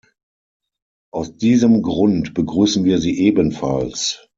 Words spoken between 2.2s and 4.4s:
begrüßen wir sie ebenfalls.